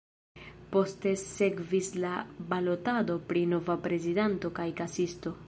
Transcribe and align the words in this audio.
Poste 0.75 1.11
sekvis 1.23 1.89
la 2.05 2.15
balotado 2.55 3.19
pri 3.29 3.45
nova 3.53 3.79
prezidanto 3.87 4.55
kaj 4.61 4.69
kasisto. 4.83 5.39